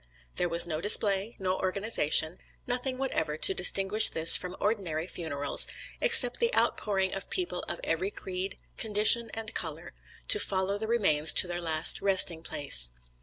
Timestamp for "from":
4.35-4.55